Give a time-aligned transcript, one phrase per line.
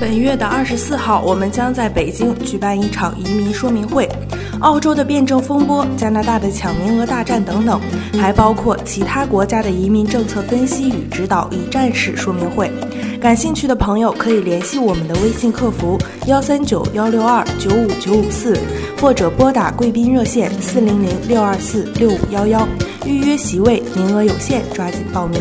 [0.00, 4.08] 本月的二十四号，我们将在北京举办一场移民说明会。
[4.60, 7.80] 澳洲的辩证风波、加拿大的抢名额大战等等，
[8.18, 12.70] 还包括其他国家的移民政策分析与指导一站式说明会。
[13.20, 18.58] 感兴趣的朋友可以联系我们的微信客服幺三九幺六二九五九五四，
[19.00, 22.66] 或者拨打贵宾热线四零零六二四六五幺幺
[23.06, 25.40] 预约席位，名额有限，抓紧报名。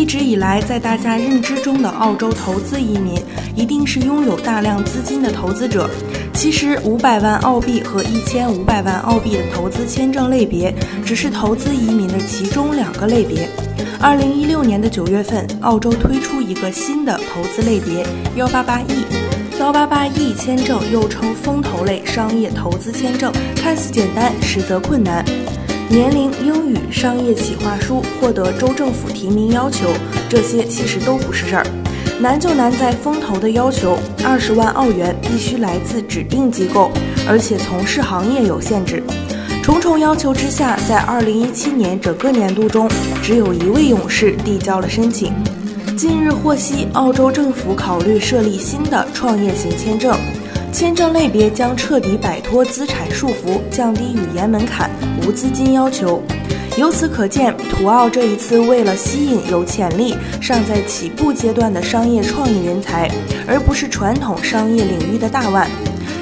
[0.00, 3.20] 一直以来，在大家认知中的澳洲投资移民，
[3.54, 5.90] 一定是拥有大量资金的投资者。
[6.32, 13.46] 其实，五百万澳币和一千五百万澳币的投资签证类别，只是投资移民的其中两个类别。
[14.00, 18.02] 二零一六年的九月份，澳洲推出一个新的投资类别——
[18.36, 19.04] 幺八八 E。
[19.58, 25.22] 幺八八 E 签证又称风投类商业投资签证，看似简单，实则困难。
[25.90, 29.88] 年龄、英语、商业企划书、获得州政府提名要求，
[30.28, 31.66] 这些其实都不是事儿。
[32.20, 36.92] 难就难在风投的要求，二十万澳元必须来自指定机构，
[37.28, 39.02] 而且从事行业有限制。
[39.64, 42.88] 重重要求之下，在二零一七年整个年度中，
[43.20, 45.32] 只有一位勇士递交了申请。
[45.96, 50.16] 近日获悉，澳洲政府考虑设立新的创业型签证。
[50.72, 54.90] 签证类别将彻底摆脱资产束缚，降低语言门槛，
[55.22, 56.22] 无资金要求。
[56.76, 63.10] 由此可见，土澳这一次为了吸引有潜力、尚在起步阶段的商业创意人才，
[63.46, 65.68] 而不是传统商业领域的大腕。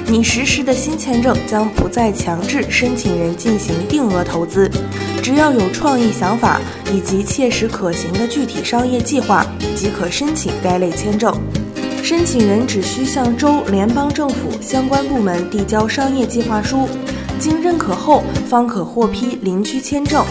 [0.07, 4.69] 你实施的新签证将不再强制申请人进行定额投资，
[5.21, 6.59] 只要有创意想法
[6.91, 9.45] 以及切实可行的具体商业计划，
[9.75, 11.31] 即可申请该类签证。
[12.09, 16.89] 申请人只需向州、联邦政府相关部门递交商业计划书，
[17.37, 20.25] 经认可后方可获批邻居签证。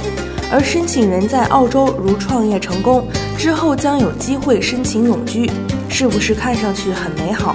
[0.50, 3.06] 而申请人在澳洲如创业成功
[3.38, 5.48] 之后，将有机会申请永居，
[5.88, 7.54] 是不是看上去很美好？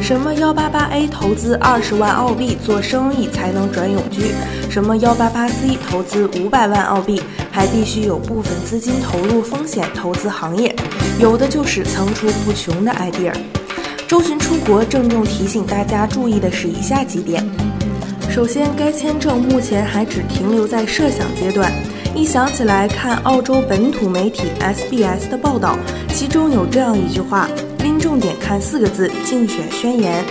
[0.00, 4.32] 什么幺八八 A 投资二十万澳币做生意才能转永居？
[4.70, 7.20] 什么幺八八 C 投资五百万澳币
[7.50, 10.74] 还必须有部分资金投入风险投资行业？
[11.20, 13.32] 有的就是层出不穷的 idea。
[14.06, 17.44] 周巡出国郑重提醒大家注意的是以下几点：
[18.30, 21.70] 首先，该签证目前还只停留在设想阶段。
[22.14, 25.78] 一想起来，看澳洲本土媒体 SBS 的报道，
[26.12, 27.48] 其中有这样一句话。
[27.82, 30.24] 拎重点看四个字：竞选宣言。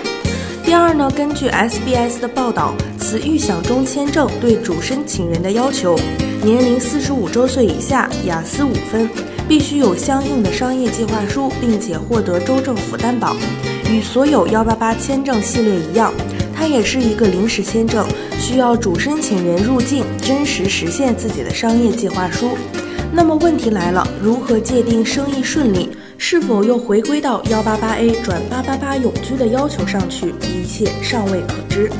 [0.65, 5.97] 第二呢，根据 SBS 的报道，此预想中签证对主申请人的要求：
[6.43, 9.09] 年龄四十五周岁以下，雅思五分，
[9.47, 13.35] 必须有相应的商业计划书，并且获得州政府担保。
[13.89, 16.13] 与所有幺八八签证系列一样，
[16.59, 18.03] 它也是一个临时签证，
[18.39, 22.49] 需要主申请人入境真实实现自己的商业计划书。
[23.13, 25.89] 那么问题来了，如何界定生意顺利？
[26.17, 30.33] 是否又回归到幺八八 A 转八八八永居的要求上去？
[30.41, 31.91] 一切尚未可知。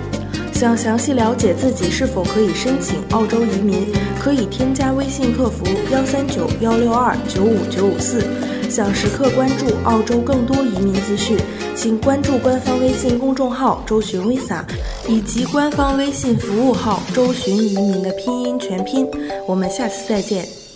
[0.58, 3.86] 想详细了解自己是否可以申请澳洲移民，
[4.20, 8.24] 可以添加微信客服幺三九幺六二九五九五四。
[8.68, 11.38] 想时刻关注澳洲更多移民资讯，
[11.76, 14.64] 请关注官方微信公众号“周巡 Visa”，
[15.08, 19.08] 以及官方微信服务号“周巡移民”的拼音全拼。
[19.46, 20.67] 我们下次再见。